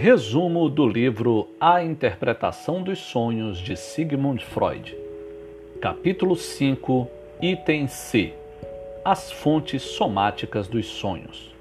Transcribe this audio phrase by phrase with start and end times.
[0.00, 4.96] Resumo do livro A Interpretação dos Sonhos de Sigmund Freud.
[5.80, 7.08] Capítulo 5,
[7.42, 8.32] item C.
[9.04, 11.52] As fontes somáticas dos sonhos.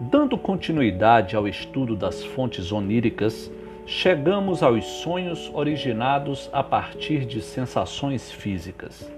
[0.00, 3.52] Dando continuidade ao estudo das fontes oníricas,
[3.84, 9.12] chegamos aos sonhos originados a partir de sensações físicas.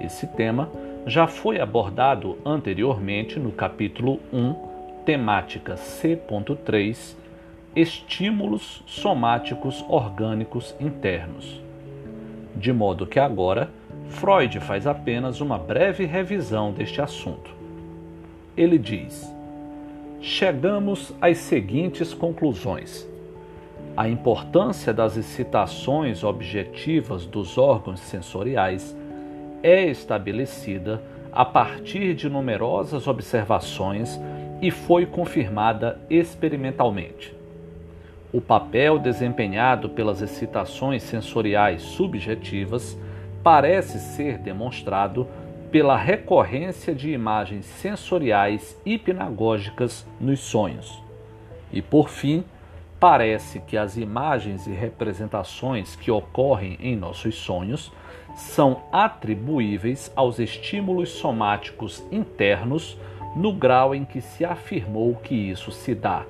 [0.00, 0.68] Esse tema
[1.06, 4.69] já foi abordado anteriormente no capítulo 1
[5.04, 7.16] temática C.3
[7.74, 11.62] Estímulos somáticos orgânicos internos.
[12.56, 13.70] De modo que agora
[14.08, 17.54] Freud faz apenas uma breve revisão deste assunto.
[18.56, 19.32] Ele diz:
[20.20, 23.08] Chegamos às seguintes conclusões.
[23.96, 28.96] A importância das excitações objetivas dos órgãos sensoriais
[29.62, 31.00] é estabelecida
[31.32, 34.20] a partir de numerosas observações
[34.60, 37.34] e foi confirmada experimentalmente.
[38.32, 42.96] O papel desempenhado pelas excitações sensoriais subjetivas
[43.42, 45.26] parece ser demonstrado
[45.70, 51.02] pela recorrência de imagens sensoriais hipnagógicas nos sonhos.
[51.72, 52.44] E por fim,
[52.98, 57.92] parece que as imagens e representações que ocorrem em nossos sonhos
[58.36, 62.98] são atribuíveis aos estímulos somáticos internos
[63.34, 66.24] no grau em que se afirmou que isso se dá.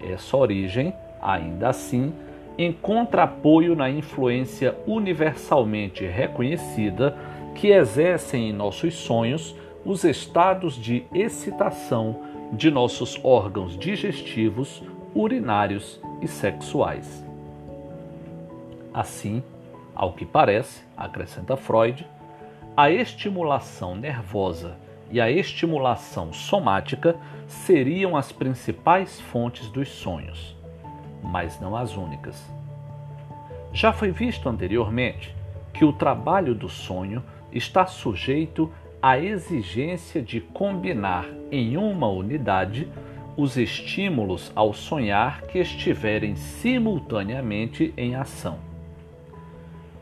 [0.00, 2.12] Essa origem, ainda assim,
[2.58, 7.16] encontra apoio na influência universalmente reconhecida
[7.54, 12.16] que exercem em nossos sonhos os estados de excitação
[12.52, 14.82] de nossos órgãos digestivos,
[15.14, 17.24] urinários e sexuais.
[18.92, 19.42] Assim,
[19.94, 22.06] ao que parece, acrescenta Freud,
[22.76, 24.76] a estimulação nervosa
[25.10, 27.16] e a estimulação somática
[27.46, 30.56] seriam as principais fontes dos sonhos,
[31.22, 32.48] mas não as únicas.
[33.72, 35.34] Já foi visto anteriormente
[35.72, 37.22] que o trabalho do sonho
[37.52, 38.70] está sujeito
[39.02, 42.88] à exigência de combinar em uma unidade
[43.36, 48.58] os estímulos ao sonhar que estiverem simultaneamente em ação.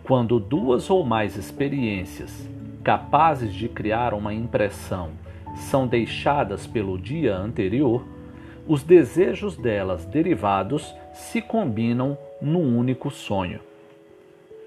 [0.03, 2.49] Quando duas ou mais experiências
[2.89, 5.11] capazes de criar uma impressão
[5.55, 8.03] são deixadas pelo dia anterior,
[8.67, 13.61] os desejos delas derivados se combinam num único sonho.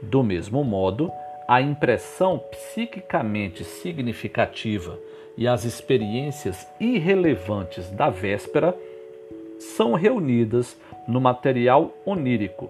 [0.03, 1.11] Do mesmo modo,
[1.47, 4.99] a impressão psiquicamente significativa
[5.35, 8.77] e as experiências irrelevantes da véspera
[9.57, 12.69] são reunidas no material onírico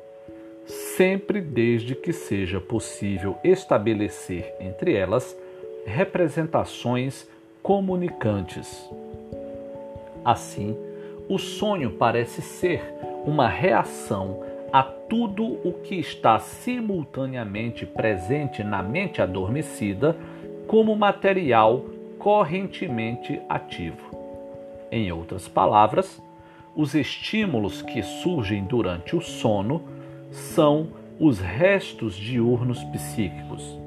[0.66, 5.35] sempre desde que seja possível estabelecer entre elas
[5.85, 7.27] representações
[7.61, 8.89] comunicantes.
[10.23, 10.77] Assim,
[11.27, 12.83] o sonho parece ser
[13.25, 20.15] uma reação a tudo o que está simultaneamente presente na mente adormecida
[20.67, 21.85] como material
[22.17, 24.11] correntemente ativo.
[24.91, 26.21] Em outras palavras,
[26.75, 29.81] os estímulos que surgem durante o sono
[30.31, 33.80] são os restos diurnos psíquicos.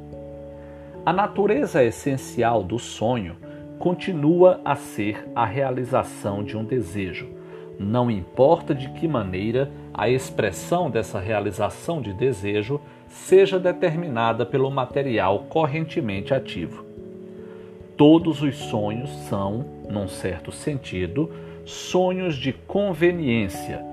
[1.06, 3.36] A natureza essencial do sonho
[3.78, 7.28] continua a ser a realização de um desejo,
[7.78, 15.40] não importa de que maneira a expressão dessa realização de desejo seja determinada pelo material
[15.50, 16.86] correntemente ativo.
[17.98, 21.30] Todos os sonhos são, num certo sentido,
[21.66, 23.84] sonhos de conveniência,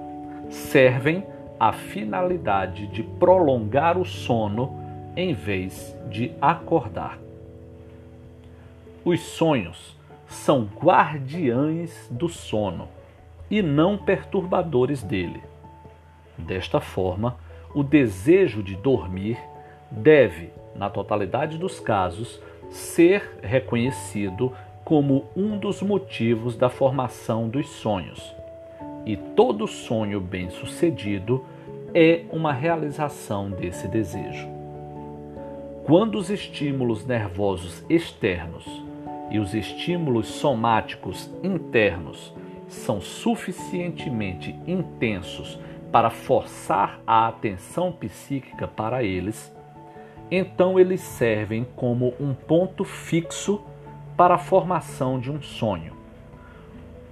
[0.50, 1.26] servem
[1.60, 4.81] a finalidade de prolongar o sono
[5.16, 7.20] em vez de acordar.
[9.04, 12.88] Os sonhos são guardiães do sono
[13.50, 15.42] e não perturbadores dele.
[16.38, 17.38] Desta forma,
[17.74, 19.38] o desejo de dormir
[19.90, 24.54] deve, na totalidade dos casos, ser reconhecido
[24.86, 28.34] como um dos motivos da formação dos sonhos.
[29.06, 31.44] E todo sonho bem-sucedido
[31.94, 34.61] é uma realização desse desejo.
[35.84, 38.66] Quando os estímulos nervosos externos
[39.32, 42.34] e os estímulos somáticos internos
[42.68, 45.60] são suficientemente intensos
[45.92, 49.52] para forçar a atenção psíquica para eles,
[50.30, 53.62] então eles servem como um ponto fixo
[54.16, 55.94] para a formação de um sonho,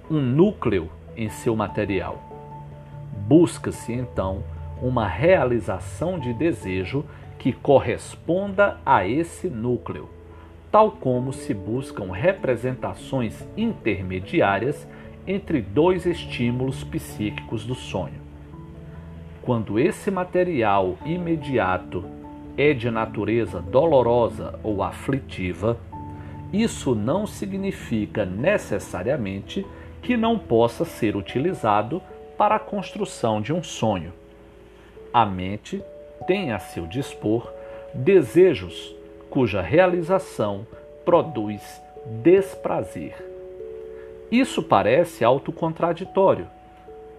[0.08, 2.22] um núcleo em seu material.
[3.26, 4.44] Busca-se então
[4.80, 7.04] uma realização de desejo
[7.40, 10.10] que corresponda a esse núcleo,
[10.70, 14.86] tal como se buscam representações intermediárias
[15.26, 18.20] entre dois estímulos psíquicos do sonho.
[19.40, 22.04] Quando esse material imediato
[22.58, 25.78] é de natureza dolorosa ou aflitiva,
[26.52, 29.66] isso não significa necessariamente
[30.02, 32.02] que não possa ser utilizado
[32.36, 34.12] para a construção de um sonho.
[35.10, 35.82] A mente
[36.26, 37.52] tem a seu dispor
[37.92, 38.94] desejos
[39.28, 40.66] cuja realização
[41.04, 41.80] produz
[42.22, 43.14] desprazer.
[44.30, 46.46] Isso parece autocontraditório,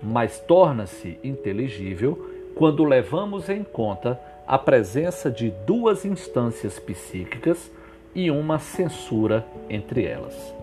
[0.01, 7.71] mas torna-se inteligível quando levamos em conta a presença de duas instâncias psíquicas
[8.13, 10.53] e uma censura entre elas.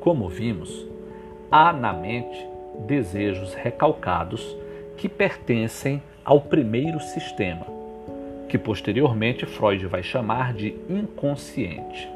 [0.00, 0.86] Como vimos,
[1.50, 2.46] há na mente
[2.86, 4.56] desejos recalcados
[4.96, 7.64] que pertencem ao primeiro sistema,
[8.48, 12.10] que posteriormente Freud vai chamar de inconsciente,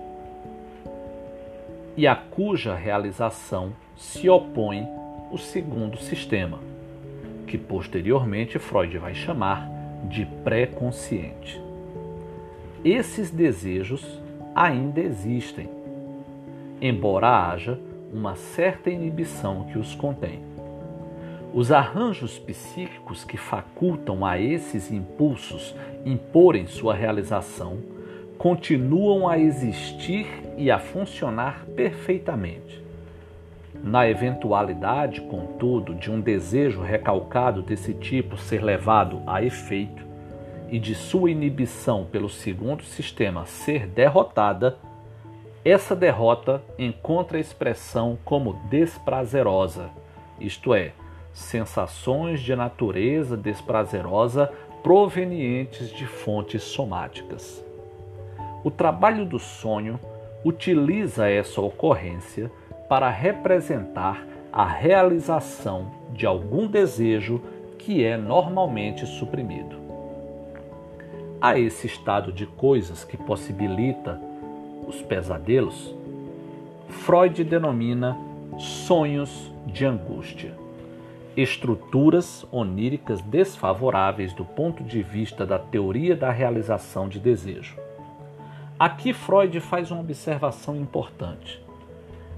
[1.97, 4.85] e a cuja realização se opõe
[5.31, 6.59] o segundo sistema,
[7.47, 9.71] que posteriormente Freud vai chamar
[10.09, 11.63] de pré-consciente.
[12.85, 14.21] Esses desejos
[14.57, 15.69] ainda existem,
[16.81, 17.79] embora haja
[18.13, 20.41] uma certa inibição que os contém.
[21.53, 25.75] Os arranjos psíquicos que facultam a esses impulsos
[26.05, 27.79] imporem sua realização
[28.39, 32.81] continuam a existir e a funcionar perfeitamente.
[33.83, 40.05] Na eventualidade, contudo, de um desejo recalcado desse tipo ser levado a efeito
[40.71, 44.79] e de sua inibição pelo segundo sistema ser derrotada,
[45.65, 49.91] essa derrota encontra expressão como desprazerosa,
[50.39, 50.93] isto é,
[51.33, 54.51] sensações de natureza desprazerosa
[54.83, 57.65] provenientes de fontes somáticas.
[58.65, 59.99] O trabalho do sonho
[60.45, 62.51] utiliza essa ocorrência
[62.89, 67.41] para representar a realização de algum desejo
[67.79, 69.79] que é normalmente suprimido.
[71.41, 74.21] A esse estado de coisas que possibilita
[74.87, 75.95] os pesadelos,
[76.89, 78.17] Freud denomina
[78.59, 80.53] sonhos de angústia,
[81.37, 87.77] estruturas oníricas desfavoráveis do ponto de vista da teoria da realização de desejo.
[88.79, 91.63] Aqui Freud faz uma observação importante.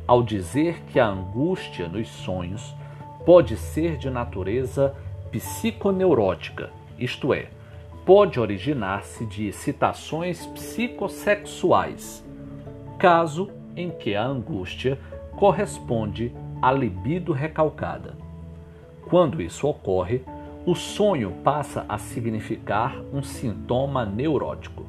[0.06, 2.74] Ao dizer que a angústia nos sonhos
[3.24, 4.94] pode ser de natureza
[5.30, 7.46] psiconeurótica, isto é,
[8.04, 12.24] pode originar-se de excitações psicossexuais,
[12.98, 14.98] caso em que a angústia
[15.36, 18.16] corresponde à libido recalcada.
[19.12, 20.22] Quando isso ocorre,
[20.64, 24.86] o sonho passa a significar um sintoma neurótico.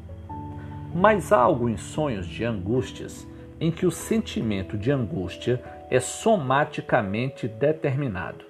[0.95, 3.27] Mas há alguns sonhos de angústias
[3.59, 5.61] em que o sentimento de angústia
[5.91, 8.45] é somaticamente determinado.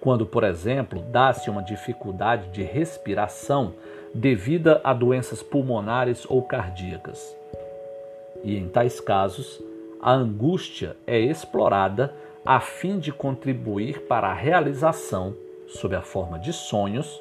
[0.00, 3.74] Quando, por exemplo, dá-se uma dificuldade de respiração
[4.14, 7.36] devida a doenças pulmonares ou cardíacas
[8.44, 9.60] e em tais casos,
[10.00, 12.14] a angústia é explorada
[12.44, 15.34] a fim de contribuir para a realização,
[15.66, 17.20] sob a forma de sonhos,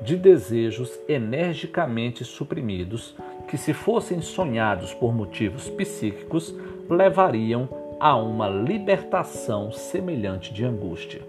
[0.00, 3.14] de desejos energicamente suprimidos
[3.48, 6.54] que, se fossem sonhados por motivos psíquicos,
[6.88, 7.68] levariam
[8.00, 11.22] a uma libertação semelhante de angústia.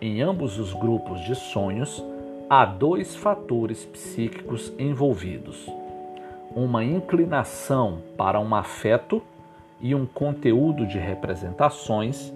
[0.00, 2.04] Em ambos os grupos de sonhos,
[2.48, 5.68] há dois fatores psíquicos envolvidos
[6.54, 9.22] uma inclinação para um afeto
[9.82, 12.32] e um conteúdo de representações,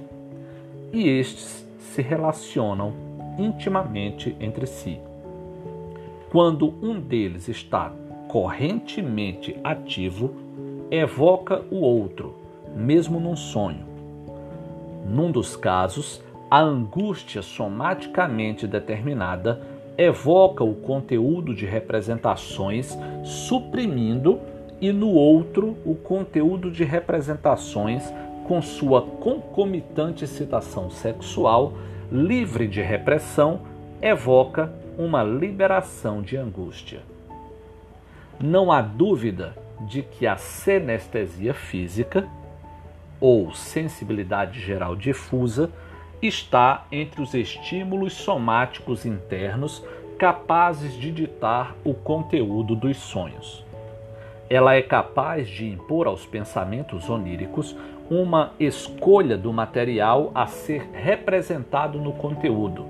[0.92, 2.92] e estes se relacionam
[3.38, 4.98] intimamente entre si.
[6.30, 7.92] Quando um deles está
[8.28, 10.34] correntemente ativo,
[10.90, 12.34] evoca o outro,
[12.74, 13.86] mesmo num sonho.
[15.06, 19.60] Num dos casos, a angústia somaticamente determinada
[19.96, 24.40] evoca o conteúdo de representações suprimindo
[24.80, 28.02] e no outro o conteúdo de representações
[28.46, 31.72] com sua concomitante excitação sexual
[32.10, 33.60] livre de repressão
[34.00, 37.00] evoca uma liberação de angústia.
[38.40, 42.28] Não há dúvida de que a senestesia física
[43.20, 45.70] ou sensibilidade geral difusa
[46.22, 49.84] está entre os estímulos somáticos internos
[50.18, 53.65] capazes de ditar o conteúdo dos sonhos.
[54.48, 57.76] Ela é capaz de impor aos pensamentos oníricos
[58.08, 62.86] uma escolha do material a ser representado no conteúdo,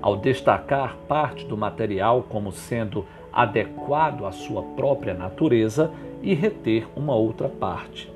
[0.00, 5.90] ao destacar parte do material como sendo adequado à sua própria natureza
[6.22, 8.12] e reter uma outra parte.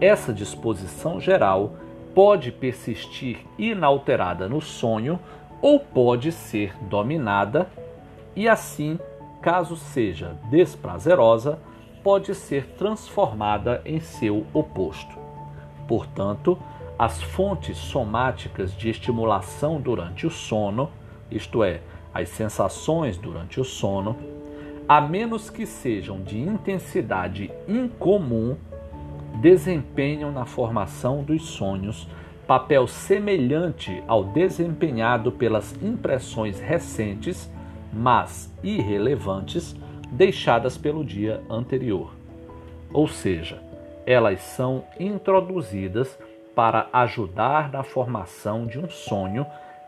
[0.00, 1.72] Essa disposição geral
[2.14, 5.18] pode persistir inalterada no sonho
[5.60, 7.68] ou pode ser dominada
[8.36, 8.96] e assim,
[9.42, 11.58] caso seja desprazerosa,
[12.08, 15.14] pode ser transformada em seu oposto.
[15.86, 16.58] Portanto,
[16.98, 20.88] as fontes somáticas de estimulação durante o sono,
[21.30, 21.82] isto é,
[22.14, 24.16] as sensações durante o sono,
[24.88, 28.56] a menos que sejam de intensidade incomum,
[29.42, 32.08] desempenham na formação dos sonhos
[32.46, 37.52] papel semelhante ao desempenhado pelas impressões recentes,
[37.92, 39.76] mas irrelevantes,
[40.10, 42.12] deixadas pelo dia anterior.
[42.92, 43.60] Ou seja,
[44.06, 46.18] elas são introduzidas
[46.54, 49.46] para ajudar na formação de um sonho,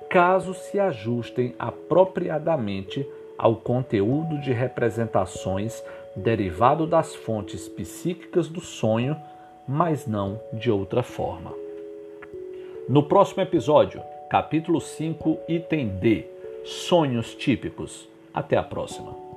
[0.09, 3.07] caso se ajustem apropriadamente
[3.39, 5.83] ao conteúdo de representações
[6.15, 9.17] derivado das fontes psíquicas do sonho,
[9.67, 11.53] mas não de outra forma.
[12.89, 16.27] No próximo episódio, capítulo 5, item D:
[16.65, 18.09] Sonhos típicos.
[18.35, 19.30] Até a próxima.